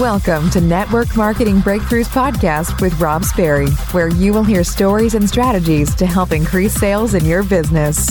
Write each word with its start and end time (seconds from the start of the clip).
Welcome 0.00 0.50
to 0.50 0.60
Network 0.60 1.16
Marketing 1.16 1.58
Breakthroughs 1.58 2.08
Podcast 2.08 2.80
with 2.80 3.00
Rob 3.00 3.22
Sperry, 3.22 3.68
where 3.92 4.08
you 4.08 4.32
will 4.32 4.42
hear 4.42 4.64
stories 4.64 5.14
and 5.14 5.28
strategies 5.28 5.94
to 5.94 6.04
help 6.04 6.32
increase 6.32 6.74
sales 6.74 7.14
in 7.14 7.24
your 7.24 7.44
business. 7.44 8.10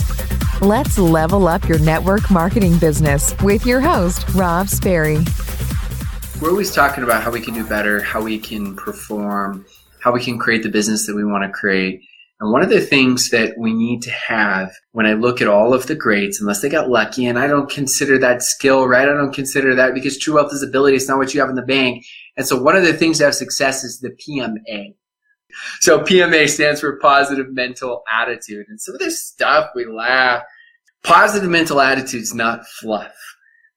Let's 0.61 0.98
level 0.98 1.46
up 1.46 1.68
your 1.68 1.80
network 1.80 2.32
marketing 2.32 2.77
business 2.77 3.36
with 3.43 3.66
your 3.66 3.82
host, 3.82 4.25
Rob 4.34 4.70
Sperry. 4.70 5.18
We're 6.41 6.52
always 6.52 6.73
talking 6.73 7.04
about 7.04 7.21
how 7.21 7.32
we 7.32 7.41
can 7.41 7.54
do 7.54 7.68
better, 7.68 8.02
how 8.02 8.21
we 8.21 8.39
can 8.39 8.77
perform, 8.77 9.65
how 10.00 10.13
we 10.13 10.23
can 10.23 10.39
create 10.39 10.63
the 10.63 10.70
business 10.70 11.05
that 11.07 11.15
we 11.18 11.25
want 11.25 11.43
to 11.43 11.50
create. 11.50 12.02
And 12.39 12.52
one 12.52 12.61
of 12.61 12.70
the 12.70 12.81
things 12.81 13.29
that 13.29 13.57
we 13.57 13.73
need 13.73 14.02
to 14.02 14.11
have 14.11 14.71
when 14.91 15.05
I 15.05 15.13
look 15.13 15.41
at 15.41 15.47
all 15.47 15.73
of 15.73 15.88
the 15.88 15.95
greats, 15.95 16.41
unless 16.41 16.61
they 16.61 16.70
got 16.70 16.89
lucky, 16.89 17.25
and 17.25 17.39
I 17.39 17.48
don't 17.48 17.70
consider 17.70 18.17
that 18.17 18.43
skill, 18.43 18.88
right? 18.88 19.07
I 19.07 19.13
don't 19.13 19.34
consider 19.34 19.75
that 19.75 19.93
because 19.93 20.17
true 20.17 20.35
wealth 20.35 20.52
is 20.52 20.63
ability. 20.63 20.98
It's 20.98 21.08
not 21.08 21.17
what 21.17 21.34
you 21.34 21.39
have 21.39 21.49
in 21.49 21.55
the 21.55 21.61
bank. 21.61 22.03
And 22.35 22.45
so 22.45 22.61
one 22.61 22.75
of 22.75 22.84
the 22.84 22.94
things 22.94 23.20
to 23.20 23.25
have 23.25 23.35
success 23.35 23.84
is 23.84 23.99
the 23.99 24.09
PMA. 24.09 24.95
So 25.80 25.99
PMA 25.99 26.49
stands 26.49 26.81
for 26.81 26.98
positive 26.98 27.52
mental 27.52 28.03
attitude. 28.11 28.66
And 28.67 28.81
some 28.81 28.95
of 28.95 29.00
this 29.00 29.25
stuff 29.25 29.70
we 29.75 29.86
laugh. 29.86 30.44
Positive 31.03 31.50
mental 31.50 31.80
attitude 31.80 32.23
is 32.23 32.34
not 32.34 32.66
fluff. 32.66 33.13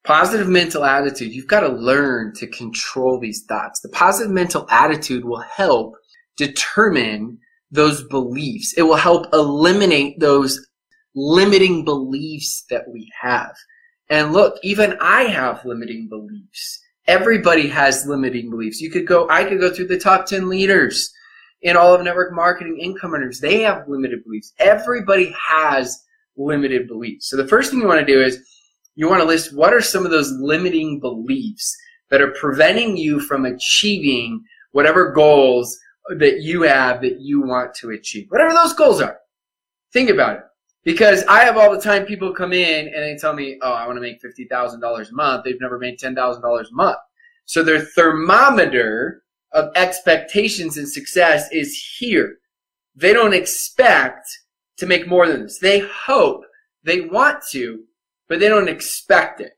Positive 0.03 0.47
mental 0.47 0.85
attitude, 0.85 1.33
you've 1.33 1.47
got 1.47 1.59
to 1.59 1.67
learn 1.67 2.33
to 2.35 2.47
control 2.47 3.19
these 3.19 3.43
thoughts. 3.43 3.81
The 3.81 3.89
positive 3.89 4.31
mental 4.31 4.65
attitude 4.69 5.25
will 5.25 5.41
help 5.41 5.95
determine 6.37 7.39
those 7.71 8.03
beliefs. 8.03 8.73
It 8.77 8.83
will 8.83 8.95
help 8.95 9.27
eliminate 9.33 10.19
those 10.19 10.65
limiting 11.15 11.83
beliefs 11.83 12.63
that 12.69 12.83
we 12.91 13.11
have. 13.19 13.55
And 14.09 14.31
look, 14.31 14.57
even 14.63 14.97
I 15.01 15.23
have 15.23 15.65
limiting 15.65 16.07
beliefs. 16.07 16.79
Everybody 17.07 17.67
has 17.67 18.05
limiting 18.05 18.49
beliefs. 18.49 18.79
You 18.79 18.89
could 18.89 19.07
go, 19.07 19.27
I 19.29 19.43
could 19.43 19.59
go 19.59 19.73
through 19.73 19.87
the 19.87 19.99
top 19.99 20.25
10 20.25 20.49
leaders 20.49 21.11
in 21.61 21.75
all 21.75 21.93
of 21.93 22.03
network 22.03 22.33
marketing 22.33 22.79
income 22.79 23.13
earners. 23.13 23.39
They 23.39 23.61
have 23.61 23.87
limited 23.87 24.23
beliefs. 24.23 24.53
Everybody 24.59 25.33
has 25.49 26.03
limited 26.37 26.87
beliefs. 26.87 27.29
So 27.29 27.37
the 27.37 27.47
first 27.47 27.71
thing 27.71 27.81
you 27.81 27.87
want 27.87 28.05
to 28.05 28.13
do 28.13 28.21
is 28.21 28.39
you 28.95 29.09
want 29.09 29.21
to 29.21 29.27
list 29.27 29.55
what 29.55 29.73
are 29.73 29.81
some 29.81 30.05
of 30.05 30.11
those 30.11 30.31
limiting 30.39 30.99
beliefs 30.99 31.75
that 32.09 32.21
are 32.21 32.31
preventing 32.31 32.97
you 32.97 33.19
from 33.19 33.45
achieving 33.45 34.43
whatever 34.71 35.11
goals 35.11 35.77
that 36.09 36.41
you 36.41 36.61
have 36.63 37.01
that 37.01 37.19
you 37.19 37.41
want 37.41 37.73
to 37.75 37.91
achieve. 37.91 38.27
Whatever 38.29 38.53
those 38.53 38.73
goals 38.73 39.01
are. 39.01 39.19
Think 39.93 40.09
about 40.09 40.37
it. 40.37 40.43
Because 40.83 41.25
I 41.25 41.43
have 41.43 41.57
all 41.57 41.71
the 41.73 41.81
time 41.81 42.05
people 42.05 42.33
come 42.33 42.53
in 42.53 42.87
and 42.87 43.03
they 43.03 43.17
tell 43.17 43.33
me, 43.33 43.59
oh, 43.61 43.73
I 43.73 43.85
want 43.85 43.97
to 43.97 44.01
make 44.01 44.21
$50,000 44.21 44.81
a 44.81 45.13
month. 45.13 45.43
They've 45.43 45.59
never 45.59 45.77
made 45.77 45.99
$10,000 45.99 46.41
a 46.41 46.73
month. 46.73 46.97
So 47.45 47.61
their 47.61 47.81
thermometer 47.81 49.23
of 49.51 49.71
expectations 49.75 50.77
and 50.77 50.87
success 50.87 51.49
is 51.51 51.95
here. 51.97 52.37
They 52.95 53.11
don't 53.13 53.33
expect 53.33 54.27
to 54.77 54.85
make 54.85 55.07
more 55.07 55.27
than 55.27 55.43
this. 55.43 55.59
They 55.59 55.79
hope, 55.79 56.43
they 56.83 57.01
want 57.01 57.43
to, 57.51 57.83
but 58.29 58.39
they 58.39 58.47
don't 58.49 58.69
expect 58.69 59.41
it. 59.41 59.53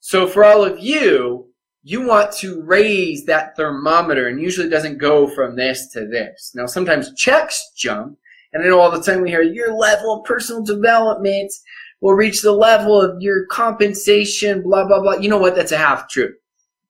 So 0.00 0.26
for 0.26 0.44
all 0.44 0.64
of 0.64 0.80
you, 0.80 1.51
you 1.82 2.06
want 2.06 2.32
to 2.32 2.62
raise 2.62 3.24
that 3.24 3.56
thermometer 3.56 4.28
and 4.28 4.40
usually 4.40 4.66
it 4.66 4.70
doesn't 4.70 4.98
go 4.98 5.26
from 5.26 5.56
this 5.56 5.88
to 5.88 6.06
this. 6.06 6.52
Now, 6.54 6.66
sometimes 6.66 7.14
checks 7.14 7.72
jump, 7.76 8.18
and 8.52 8.62
I 8.62 8.68
know 8.68 8.80
all 8.80 8.90
the 8.90 9.02
time 9.02 9.22
we 9.22 9.30
hear 9.30 9.42
your 9.42 9.74
level 9.74 10.18
of 10.18 10.24
personal 10.24 10.62
development 10.62 11.52
will 12.00 12.14
reach 12.14 12.42
the 12.42 12.52
level 12.52 13.00
of 13.00 13.20
your 13.20 13.46
compensation, 13.46 14.62
blah, 14.62 14.86
blah, 14.86 15.00
blah. 15.00 15.14
You 15.14 15.28
know 15.28 15.38
what? 15.38 15.54
That's 15.54 15.72
a 15.72 15.78
half 15.78 16.08
truth. 16.08 16.36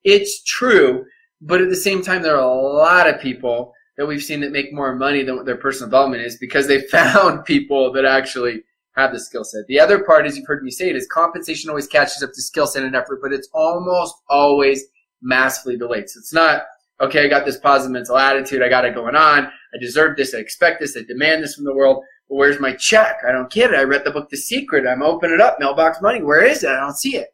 It's 0.05 0.43
true, 0.43 1.05
but 1.41 1.61
at 1.61 1.69
the 1.69 1.77
same 1.77 2.03
time, 2.03 2.23
there 2.23 2.37
are 2.37 2.41
a 2.41 2.55
lot 2.55 3.09
of 3.09 3.21
people 3.21 3.73
that 3.97 4.07
we've 4.07 4.23
seen 4.23 4.41
that 4.41 4.53
make 4.53 4.73
more 4.73 4.97
money 4.97 5.23
than 5.23 5.37
what 5.37 5.47
their 5.47 5.57
personal 5.57 5.89
development 5.89 6.23
is 6.23 6.37
because 6.39 6.67
they 6.67 6.81
found 6.89 7.45
people 7.45 7.93
that 7.93 8.05
actually 8.05 8.65
have 8.95 9.13
the 9.13 9.21
skill 9.21 9.45
set. 9.45 9.67
The 9.69 9.81
other 9.81 10.05
part, 10.05 10.27
as 10.27 10.37
you've 10.37 10.47
heard 10.47 10.63
me 10.63 10.71
say 10.71 10.91
it, 10.91 10.97
is 10.97 11.07
compensation 11.07 11.71
always 11.71 11.87
catches 11.87 12.23
up 12.23 12.33
to 12.33 12.43
skill 12.43 12.67
set 12.67 12.85
and 12.85 12.95
effort, 12.95 13.21
but 13.23 13.33
it's 13.33 13.49
almost 13.55 14.15
always 14.29 14.85
massively 15.23 15.77
delayed. 15.77 16.09
So 16.11 16.19
it's 16.19 16.33
not, 16.33 16.63
okay, 17.01 17.25
I 17.25 17.29
got 17.29 17.47
this 17.47 17.59
positive 17.59 17.93
mental 17.93 18.19
attitude. 18.19 18.63
I 18.63 18.69
got 18.69 18.85
it 18.85 18.95
going 18.95 19.17
on. 19.17 19.47
I 19.47 19.79
deserve 19.81 20.17
this. 20.17 20.35
I 20.35 20.39
expect 20.39 20.81
this. 20.81 20.97
I 20.97 21.03
demand 21.03 21.43
this 21.43 21.55
from 21.55 21.65
the 21.65 21.75
world. 21.75 22.05
But 22.29 22.37
where's 22.37 22.61
my 22.61 22.75
check? 22.75 23.19
I 23.27 23.33
don't 23.33 23.51
get 23.51 23.73
it. 23.73 23.77
I 23.77 23.83
read 23.83 24.05
the 24.05 24.11
book 24.11 24.29
The 24.29 24.37
Secret. 24.37 24.87
I'm 24.87 25.03
opening 25.03 25.35
it 25.35 25.41
up. 25.41 25.59
Mailbox 25.59 26.03
money. 26.03 26.23
Where 26.23 26.45
is 26.45 26.63
it? 26.63 26.71
I 26.71 26.81
don't 26.81 26.97
see 26.97 27.17
it. 27.17 27.29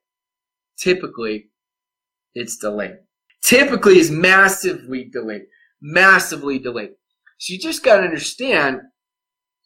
Typically, 0.76 1.48
it's 2.34 2.56
delayed. 2.56 2.98
Typically 3.42 3.98
is 3.98 4.10
massively 4.10 5.04
delayed. 5.04 5.42
Massively 5.80 6.58
delayed. 6.58 6.90
So 7.38 7.52
you 7.52 7.58
just 7.58 7.84
got 7.84 7.96
to 7.96 8.02
understand 8.02 8.80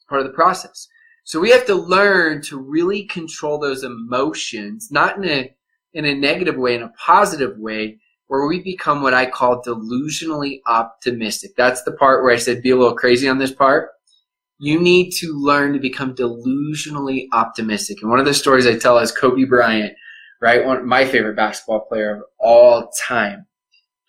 part 0.08 0.20
of 0.22 0.26
the 0.26 0.32
process. 0.32 0.88
So 1.24 1.40
we 1.40 1.50
have 1.50 1.66
to 1.66 1.74
learn 1.74 2.42
to 2.42 2.58
really 2.58 3.04
control 3.04 3.58
those 3.58 3.84
emotions, 3.84 4.88
not 4.90 5.16
in 5.16 5.24
a 5.24 5.54
in 5.94 6.04
a 6.04 6.14
negative 6.14 6.56
way, 6.56 6.74
in 6.74 6.82
a 6.82 6.92
positive 6.98 7.58
way, 7.58 7.98
where 8.26 8.46
we 8.46 8.60
become 8.60 9.02
what 9.02 9.14
I 9.14 9.26
call 9.26 9.62
delusionally 9.62 10.60
optimistic. 10.66 11.52
That's 11.56 11.82
the 11.82 11.92
part 11.92 12.22
where 12.22 12.32
I 12.32 12.38
said 12.38 12.62
be 12.62 12.70
a 12.70 12.76
little 12.76 12.96
crazy 12.96 13.28
on 13.28 13.38
this 13.38 13.52
part. 13.52 13.90
You 14.58 14.80
need 14.80 15.10
to 15.18 15.32
learn 15.32 15.74
to 15.74 15.78
become 15.78 16.14
delusionally 16.14 17.26
optimistic. 17.32 17.98
And 18.00 18.10
one 18.10 18.20
of 18.20 18.26
the 18.26 18.34
stories 18.34 18.66
I 18.66 18.78
tell 18.78 18.98
is 18.98 19.12
Kobe 19.12 19.44
Bryant, 19.44 19.94
right? 20.40 20.64
One 20.64 20.86
my 20.88 21.04
favorite 21.04 21.36
basketball 21.36 21.80
player 21.80 22.16
of 22.16 22.22
all 22.40 22.90
time. 23.06 23.46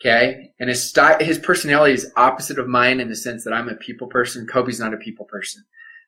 Okay, 0.02 0.52
and 0.60 0.70
his 0.70 0.90
style, 0.90 1.18
his 1.20 1.38
personality 1.38 1.94
is 1.94 2.12
opposite 2.18 2.60
of 2.60 2.68
mine 2.68 3.00
in 3.00 3.08
the 3.08 3.16
sense 3.16 3.44
that 3.44 3.54
I'm 3.54 3.70
a 3.70 3.76
people 3.76 4.08
person. 4.08 4.48
Kobe's 4.48 4.80
not 4.80 4.94
a 4.94 4.98
people 4.98 5.26
person 5.26 5.64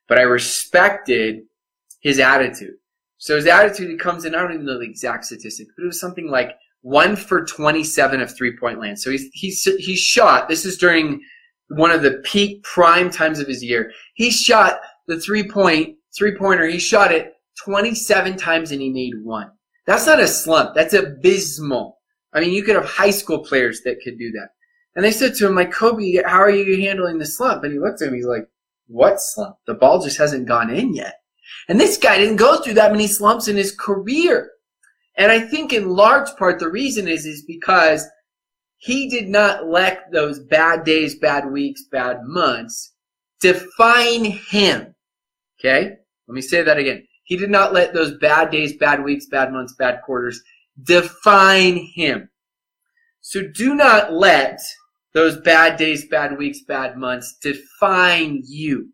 but 0.08 0.18
I 0.18 0.24
respected 0.24 1.44
his 2.02 2.20
attitude. 2.20 2.76
So 3.18 3.36
his 3.36 3.48
attitude, 3.48 3.90
he 3.90 3.98
comes 3.98 4.26
in, 4.26 4.36
I 4.36 4.40
don't 4.40 4.54
even 4.54 4.66
know 4.66 4.80
the 4.80 4.86
exact 4.86 5.26
statistic, 5.26 5.68
but 5.76 5.84
it 5.84 5.88
was 5.88 6.00
something 6.00 6.30
like 6.30 6.52
one 6.82 7.16
for 7.16 7.46
27 7.46 8.22
of 8.22 8.36
three 8.36 8.56
point 8.58 8.80
land. 8.80 9.00
So 9.00 9.10
he's, 9.10 9.30
he's, 9.34 9.64
he 9.64 9.96
shot, 9.96 10.48
this 10.48 10.66
is 10.66 10.78
during 10.78 11.22
one 11.70 11.92
of 11.92 12.04
the 12.04 12.22
peak 12.24 12.64
prime 12.64 13.10
times 13.10 13.40
of 13.40 13.48
his 13.48 13.64
year. 13.64 13.92
He 14.14 14.30
shot 14.30 14.80
the 15.08 15.20
three 15.20 15.48
point, 15.48 15.98
three 16.16 16.36
pointer, 16.36 16.68
he 16.68 16.80
shot 16.80 17.12
it 17.12 17.34
27 17.64 18.38
times 18.38 18.72
and 18.72 18.82
he 18.82 18.90
made 18.90 19.14
one. 19.24 19.50
That's 19.88 20.06
not 20.06 20.20
a 20.20 20.28
slump. 20.28 20.76
That's 20.76 20.94
abysmal. 20.94 22.00
I 22.34 22.42
mean, 22.42 22.52
you 22.52 22.64
could 22.64 22.76
have 22.76 22.86
high 22.86 23.12
school 23.12 23.40
players 23.40 23.82
that 23.86 24.02
could 24.04 24.18
do 24.18 24.32
that. 24.32 24.50
And 24.96 25.04
they 25.04 25.12
said 25.12 25.36
to 25.36 25.48
him, 25.48 25.56
like, 25.56 25.72
Kobe, 25.72 26.22
how 26.26 26.40
are 26.40 26.50
you 26.50 26.82
handling 26.82 27.18
the 27.18 27.26
slump? 27.26 27.64
And 27.64 27.74
he 27.74 27.80
looked 27.80 28.02
at 28.02 28.08
him, 28.08 28.16
he's 28.16 28.26
like, 28.26 28.48
what 28.88 29.19
slump? 29.19 29.57
The 29.68 29.73
ball 29.73 30.01
just 30.01 30.18
hasn't 30.18 30.47
gone 30.47 30.69
in 30.69 30.94
yet. 30.94 31.16
And 31.68 31.79
this 31.79 31.97
guy 31.97 32.18
didn't 32.18 32.38
go 32.38 32.62
through 32.62 32.75
that 32.75 32.91
many 32.91 33.07
slumps 33.07 33.47
in 33.47 33.56
his 33.56 33.75
career. 33.75 34.51
And 35.18 35.31
I 35.31 35.40
think 35.40 35.73
in 35.73 35.90
large 35.90 36.29
part 36.38 36.59
the 36.59 36.69
reason 36.69 37.07
is, 37.07 37.25
is 37.25 37.44
because 37.44 38.06
he 38.78 39.09
did 39.09 39.29
not 39.29 39.68
let 39.68 40.12
those 40.12 40.40
bad 40.40 40.84
days, 40.84 41.18
bad 41.18 41.51
weeks, 41.51 41.84
bad 41.91 42.19
months 42.24 42.94
define 43.40 44.25
him. 44.25 44.94
Okay? 45.59 45.95
Let 46.28 46.35
me 46.35 46.41
say 46.41 46.62
that 46.62 46.78
again. 46.78 47.06
He 47.24 47.38
did 47.38 47.50
not 47.50 47.74
let 47.74 47.94
those 47.94 48.18
bad 48.18 48.51
days, 48.51 48.78
bad 48.78 49.03
weeks, 49.03 49.25
bad 49.25 49.51
months, 49.51 49.74
bad 49.78 50.01
quarters 50.03 50.41
define 50.84 51.78
him. 51.78 52.29
So 53.22 53.41
do 53.41 53.74
not 53.74 54.13
let 54.13 54.59
those 55.16 55.38
bad 55.38 55.78
days, 55.78 56.08
bad 56.09 56.38
weeks, 56.38 56.59
bad 56.68 56.98
months 56.98 57.38
define 57.42 58.42
you. 58.46 58.90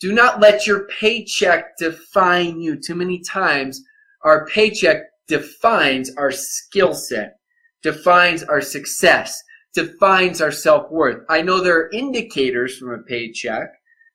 Do 0.00 0.12
not 0.12 0.40
let 0.40 0.66
your 0.66 0.88
paycheck 0.88 1.78
define 1.78 2.60
you. 2.60 2.76
Too 2.76 2.96
many 2.96 3.20
times 3.20 3.80
our 4.24 4.44
paycheck 4.46 5.04
defines 5.28 6.14
our 6.16 6.32
skill 6.32 6.92
set, 6.92 7.36
defines 7.80 8.42
our 8.42 8.60
success, 8.60 9.40
defines 9.72 10.42
our 10.42 10.50
self-worth. 10.50 11.24
I 11.30 11.42
know 11.42 11.60
there 11.60 11.78
are 11.78 11.90
indicators 11.92 12.76
from 12.76 12.90
a 12.90 12.98
paycheck. 13.04 13.68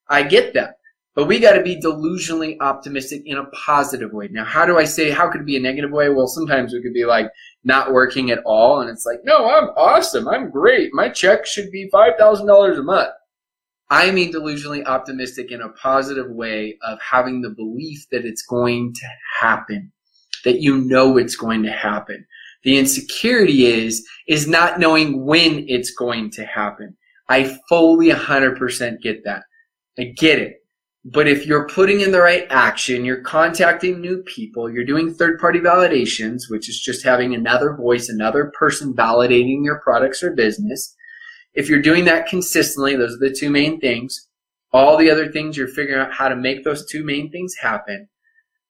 I 0.10 0.24
get 0.24 0.54
that. 0.54 0.76
But 1.18 1.26
we 1.26 1.40
got 1.40 1.54
to 1.54 1.64
be 1.64 1.82
delusionally 1.82 2.58
optimistic 2.62 3.24
in 3.26 3.40
a 3.40 3.46
positive 3.46 4.14
way. 4.14 4.30
Now, 4.32 4.46
how 4.46 4.68
do 4.68 4.78
I 4.78 4.84
say, 4.84 5.10
how 5.10 5.32
could 5.32 5.42
it 5.42 5.48
be 5.48 5.58
a 5.58 5.60
negative 5.60 5.90
way? 5.90 6.10
Well, 6.10 6.28
sometimes 6.28 6.74
we 6.74 6.82
could 6.84 6.94
be 6.94 7.06
like 7.06 7.32
not 7.64 7.92
working 7.92 8.30
at 8.30 8.44
all. 8.46 8.82
And 8.82 8.90
it's 8.92 9.04
like, 9.04 9.22
no, 9.24 9.50
I'm 9.50 9.70
awesome. 9.70 10.28
I'm 10.28 10.52
great. 10.52 10.94
My 10.94 11.10
check 11.10 11.48
should 11.48 11.72
be 11.72 11.90
$5,000 11.92 12.78
a 12.78 12.84
month. 12.84 13.10
I 13.90 14.12
mean 14.12 14.32
delusionally 14.32 14.86
optimistic 14.86 15.52
in 15.52 15.60
a 15.60 15.70
positive 15.70 16.30
way 16.30 16.78
of 16.86 17.00
having 17.02 17.42
the 17.42 17.50
belief 17.50 18.06
that 18.12 18.24
it's 18.24 18.44
going 18.44 18.94
to 18.94 19.08
happen, 19.42 19.92
that 20.44 20.60
you 20.60 20.78
know 20.78 21.18
it's 21.18 21.36
going 21.36 21.64
to 21.64 21.72
happen. 21.72 22.28
The 22.62 22.78
insecurity 22.78 23.66
is, 23.66 24.08
is 24.28 24.48
not 24.48 24.80
knowing 24.80 25.26
when 25.26 25.66
it's 25.68 25.90
going 25.90 26.30
to 26.34 26.46
happen. 26.46 26.96
I 27.28 27.58
fully 27.68 28.10
100% 28.10 29.02
get 29.02 29.24
that. 29.24 29.46
I 29.98 30.14
get 30.16 30.38
it. 30.38 30.58
But 31.10 31.30
if 31.30 31.46
you're 31.46 31.70
putting 31.70 32.02
in 32.02 32.12
the 32.12 32.20
right 32.20 32.46
action, 32.50 33.06
you're 33.06 33.22
contacting 33.22 34.02
new 34.02 34.22
people, 34.24 34.70
you're 34.70 34.84
doing 34.84 35.14
third 35.14 35.40
party 35.40 35.60
validations, 35.60 36.50
which 36.50 36.68
is 36.68 36.82
just 36.82 37.06
having 37.06 37.34
another 37.34 37.74
voice, 37.78 38.10
another 38.10 38.52
person 38.60 38.94
validating 38.94 39.64
your 39.64 39.80
products 39.80 40.22
or 40.22 40.36
business. 40.36 40.94
If 41.54 41.70
you're 41.70 41.82
doing 41.82 42.04
that 42.06 42.28
consistently, 42.28 42.98
those 42.98 43.16
are 43.16 43.20
the 43.20 43.34
two 43.34 43.50
main 43.50 43.80
things. 43.80 44.28
All 44.74 44.98
the 44.98 45.10
other 45.10 45.32
things 45.32 45.56
you're 45.56 45.70
figuring 45.70 46.02
out 46.02 46.12
how 46.12 46.28
to 46.28 46.36
make 46.36 46.66
those 46.66 46.86
two 46.86 47.06
main 47.06 47.32
things 47.32 47.56
happen, 47.56 48.10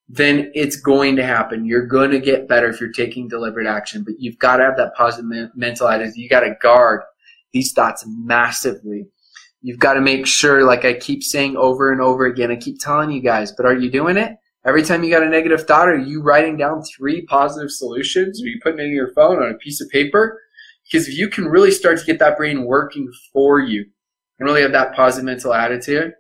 then 0.08 0.52
it's 0.54 0.76
going 0.76 1.16
to 1.16 1.26
happen. 1.26 1.66
You're 1.66 1.88
going 1.88 2.12
to 2.12 2.20
get 2.20 2.48
better 2.48 2.70
if 2.70 2.80
you're 2.80 2.92
taking 2.92 3.28
deliberate 3.28 3.66
action, 3.66 4.04
but 4.04 4.14
you've 4.20 4.38
got 4.38 4.58
to 4.58 4.64
have 4.64 4.78
that 4.78 4.94
positive 4.96 5.50
mental 5.56 5.88
attitude. 5.88 6.18
You 6.18 6.30
got 6.30 6.42
to 6.42 6.56
guard 6.62 7.02
these 7.52 7.74
thoughts 7.74 8.06
massively 8.08 9.08
You've 9.62 9.80
got 9.80 9.94
to 9.94 10.02
make 10.02 10.28
sure, 10.28 10.66
like 10.66 10.86
I 10.86 10.94
keep 10.94 11.24
saying 11.24 11.58
over 11.58 11.92
and 11.92 12.02
over 12.02 12.26
again, 12.26 12.52
I 12.52 12.56
keep 12.56 12.80
telling 12.80 13.12
you 13.12 13.22
guys, 13.22 13.52
but 13.52 13.66
are 13.66 13.76
you 13.76 13.90
doing 13.90 14.18
it? 14.18 14.38
Every 14.66 14.84
time 14.84 15.04
you 15.04 15.10
got 15.10 15.24
a 15.24 15.30
negative 15.30 15.66
thought, 15.66 15.88
are 15.88 15.98
you 15.98 16.22
writing 16.22 16.58
down 16.58 16.84
three 16.84 17.26
positive 17.26 17.72
solutions? 17.72 18.42
Are 18.42 18.48
you 18.48 18.60
putting 18.62 18.80
it 18.80 18.84
in 18.84 18.92
your 18.92 19.14
phone 19.14 19.42
on 19.42 19.50
a 19.50 19.58
piece 19.58 19.82
of 19.82 19.90
paper? 19.90 20.42
Because 20.84 21.08
if 21.08 21.18
you 21.18 21.30
can 21.30 21.46
really 21.46 21.72
start 21.72 22.00
to 22.00 22.06
get 22.06 22.20
that 22.20 22.38
brain 22.38 22.66
working 22.66 23.12
for 23.34 23.60
you 23.60 23.86
and 24.40 24.48
really 24.48 24.62
have 24.62 24.74
that 24.74 24.94
positive 24.94 25.26
mental 25.26 25.54
attitude, 25.54 26.14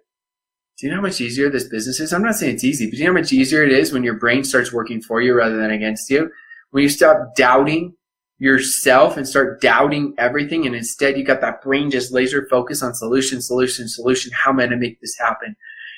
do 0.77 0.85
you 0.85 0.91
know 0.91 0.97
how 0.97 1.01
much 1.01 1.19
easier 1.19 1.49
this 1.49 1.67
business 1.67 1.99
is? 1.99 2.13
I'm 2.13 2.21
not 2.21 2.35
saying 2.35 2.55
it's 2.55 2.63
easy, 2.63 2.85
but 2.85 2.91
do 2.91 2.97
you 2.97 3.03
know 3.05 3.13
how 3.13 3.19
much 3.19 3.33
easier 3.33 3.63
it 3.63 3.71
is 3.71 3.91
when 3.91 4.03
your 4.03 4.19
brain 4.19 4.43
starts 4.43 4.71
working 4.71 5.01
for 5.01 5.21
you 5.21 5.33
rather 5.33 5.57
than 5.57 5.71
against 5.71 6.09
you? 6.09 6.29
When 6.71 6.83
you 6.83 6.89
stop 6.89 7.35
doubting 7.35 7.95
yourself 8.39 9.17
and 9.17 9.27
start 9.27 9.61
doubting 9.61 10.13
everything 10.17 10.65
and 10.65 10.75
instead 10.75 11.17
you 11.17 11.23
got 11.23 11.41
that 11.41 11.61
brain 11.61 11.89
just 11.89 12.11
laser 12.11 12.47
focus 12.49 12.83
on 12.83 12.93
solution 12.93 13.41
solution 13.41 13.87
solution. 13.87 14.31
How 14.31 14.51
am 14.51 14.59
i 14.59 14.63
going 14.63 14.71
to 14.71 14.77
make 14.77 15.01
this 15.01 15.17
happen? 15.17 15.55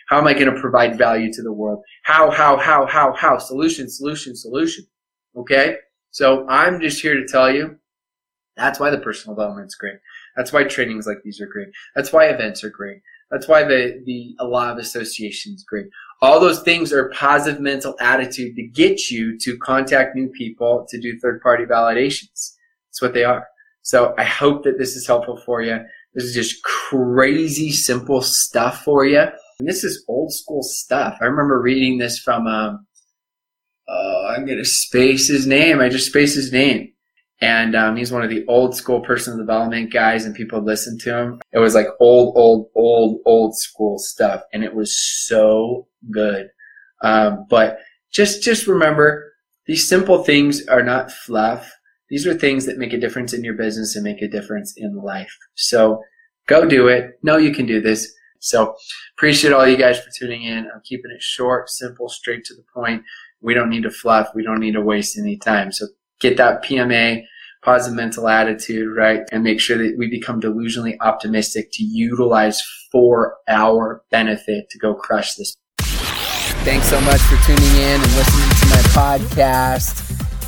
How 0.08 0.18
am 0.18 0.28
i 0.28 0.34
going 0.34 0.54
to 0.54 0.60
provide 0.60 0.98
value 0.98 1.32
to 1.34 1.42
the 1.42 1.52
world? 1.52 1.84
How 2.04 2.32
how 2.32 2.58
how 2.58 2.86
how 2.86 3.14
how? 3.14 3.38
Solution 3.38 3.90
solution 3.90 4.36
solution. 4.36 4.86
Okay? 5.36 5.78
So 6.12 6.48
i'm 6.48 6.80
just 6.80 7.02
here 7.02 7.16
to 7.16 7.28
tell 7.28 7.52
you 7.52 7.78
that's 8.56 8.80
why 8.80 8.90
the 8.90 8.98
personal 9.00 9.36
development 9.36 9.68
is 9.68 9.76
great. 9.76 10.00
That's 10.36 10.52
why 10.52 10.64
trainings 10.64 11.08
like 11.08 11.24
these 11.24 11.40
are 11.40 11.48
great. 11.48 11.70
That's 11.96 12.12
why 12.12 12.26
events 12.26 12.64
are 12.64 12.70
great 12.70 13.02
that's 13.32 13.48
why 13.48 13.64
the 13.64 14.02
the 14.06 14.36
a 14.40 14.46
lot 14.46 14.72
of 14.72 14.78
associations 14.78 15.64
great 15.64 15.88
all 16.22 16.40
those 16.40 16.62
things 16.62 16.92
are 16.92 17.10
positive 17.10 17.62
mental 17.62 17.96
attitude 18.00 18.56
to 18.56 18.64
get 18.64 19.10
you 19.10 19.38
to 19.40 19.58
contact 19.58 20.16
new 20.16 20.28
people 20.28 20.86
to 20.90 21.00
do 21.00 21.18
third 21.18 21.42
party 21.42 21.64
validations. 21.64 22.56
That's 22.90 23.02
what 23.02 23.14
they 23.14 23.24
are. 23.24 23.48
So 23.84 24.14
I 24.18 24.26
hope 24.26 24.64
that 24.64 24.78
this 24.78 24.96
is 24.96 25.08
helpful 25.08 25.38
for 25.46 25.62
you. 25.62 25.80
This 26.14 26.26
is 26.26 26.34
just 26.34 26.62
crazy 26.64 27.72
simple 27.72 28.22
stuff 28.22 28.84
for 28.84 29.06
you. 29.06 29.20
And 29.60 29.68
this 29.68 29.84
is 29.84 30.04
old 30.08 30.34
school 30.34 30.64
stuff. 30.64 31.18
I 31.22 31.26
remember 31.26 31.62
reading 31.62 31.98
this 31.98 32.20
from, 32.20 32.48
um, 32.48 32.86
oh, 33.88 34.34
I'm 34.36 34.46
going 34.46 34.58
to 34.58 34.66
space 34.66 35.30
his 35.30 35.48
name. 35.48 35.80
I 35.80 35.88
just 35.88 36.08
space 36.08 36.36
his 36.36 36.52
name. 36.52 36.94
And 37.42 37.76
um, 37.76 37.96
he's 37.96 38.12
one 38.12 38.24
of 38.24 38.30
the 38.30 38.46
old 38.48 38.76
school 38.76 39.00
personal 39.00 39.40
development 39.40 39.94
guys, 39.94 40.26
and 40.26 40.36
people 40.36 40.62
listen 40.62 40.98
to 41.00 41.18
him. 41.18 41.42
It 41.54 41.60
was 41.60 41.74
like 41.74 41.88
old, 42.00 42.36
old, 42.38 42.70
old, 42.76 43.22
old 43.26 43.58
school 43.58 43.98
stuff, 43.98 44.42
and 44.52 44.64
it 44.64 44.76
was 44.76 44.98
so 45.00 45.88
good. 46.12 46.50
Um, 47.02 47.46
but 47.50 47.80
just 48.12 48.44
just 48.44 48.68
remember, 48.68 49.34
these 49.68 49.88
simple 49.88 50.24
things 50.24 50.68
are 50.68 50.84
not 50.84 51.12
fluff. 51.12 51.72
These 52.10 52.28
are 52.28 52.34
things 52.34 52.66
that 52.66 52.78
make 52.78 52.92
a 52.92 53.00
difference 53.00 53.34
in 53.34 53.44
your 53.44 53.54
business 53.54 53.96
and 53.96 54.04
make 54.04 54.22
a 54.22 54.28
difference 54.28 54.74
in 54.76 54.96
life. 54.96 55.36
So 55.56 56.02
go 56.48 56.66
do 56.68 56.88
it. 56.88 57.20
Know 57.24 57.38
you 57.38 57.54
can 57.54 57.68
do 57.68 57.80
this. 57.80 58.12
So 58.40 58.76
appreciate 59.16 59.54
all 59.54 59.68
you 59.68 59.78
guys 59.78 60.00
for 60.00 60.10
tuning 60.18 60.44
in. 60.44 60.70
I'm 60.74 60.82
keeping 60.84 61.12
it 61.12 61.22
short, 61.22 61.70
simple, 61.70 62.10
straight 62.10 62.44
to 62.46 62.56
the 62.56 62.64
point. 62.74 63.04
We 63.42 63.54
don't 63.54 63.70
need 63.70 63.84
to 63.84 63.92
fluff. 63.92 64.30
We 64.34 64.44
don't 64.44 64.60
need 64.60 64.74
to 64.74 64.82
waste 64.82 65.18
any 65.18 65.38
time. 65.38 65.72
So 65.72 65.88
get 66.20 66.38
that 66.38 66.64
PMA, 66.64 67.24
positive 67.64 67.96
mental 67.96 68.28
attitude, 68.28 68.96
right? 68.96 69.22
And 69.32 69.44
make 69.44 69.60
sure 69.60 69.78
that 69.78 69.96
we 69.98 70.08
become 70.08 70.42
delusionally 70.42 70.96
optimistic 71.02 71.72
to 71.74 71.84
utilize 71.84 72.62
for 72.92 73.38
our 73.48 74.04
benefit 74.12 74.70
to 74.70 74.78
go 74.78 74.94
crush 74.94 75.36
this. 75.36 75.56
Thanks 75.80 76.88
so 76.88 77.00
much 77.02 77.22
for 77.22 77.38
tuning 77.46 77.76
in 77.76 78.02
and 78.02 78.16
listening 78.16 78.50
to 78.50 78.66
my 78.68 79.18
podcast. 79.18 80.06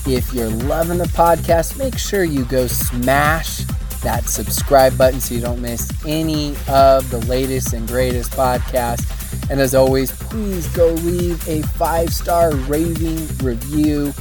If 0.08 0.34
you're 0.34 0.50
loving 0.50 0.98
the 0.98 1.06
podcast, 1.06 1.78
make 1.78 1.98
sure 1.98 2.24
you 2.24 2.44
go 2.46 2.68
smash 2.68 3.66
that 4.02 4.28
subscribe 4.28 4.98
button 4.98 5.22
so 5.22 5.36
you 5.36 5.42
don't 5.42 5.62
miss 5.62 5.92
any 6.06 6.56
of 6.68 7.10
the 7.12 7.24
latest 7.28 7.74
and 7.74 7.88
greatest 7.88 8.32
podcasts. 8.32 9.50
And 9.50 9.60
as 9.60 9.76
always, 9.76 10.12
please 10.12 10.68
go 10.70 10.88
leave 10.88 11.48
a 11.48 11.62
five 11.62 12.12
star 12.12 12.56
raving 12.56 13.28
review 13.38 14.14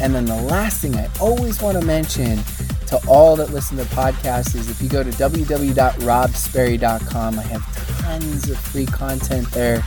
and 0.00 0.14
then 0.14 0.24
the 0.24 0.40
last 0.42 0.80
thing 0.80 0.96
I 0.96 1.10
always 1.20 1.60
want 1.62 1.78
to 1.78 1.84
mention 1.84 2.38
to 2.86 2.98
all 3.08 3.34
that 3.36 3.50
listen 3.50 3.76
to 3.78 3.84
podcasts 3.84 4.54
is 4.54 4.70
if 4.70 4.80
you 4.82 4.88
go 4.88 5.02
to 5.02 5.10
www.robsperry.com, 5.10 7.38
I 7.38 7.42
have 7.42 7.98
tons 8.00 8.48
of 8.50 8.58
free 8.58 8.86
content 8.86 9.50
there 9.50 9.82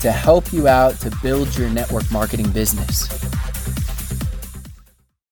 to 0.00 0.12
help 0.12 0.52
you 0.52 0.68
out 0.68 1.00
to 1.00 1.10
build 1.22 1.56
your 1.56 1.70
network 1.70 2.10
marketing 2.10 2.50
business. 2.50 3.08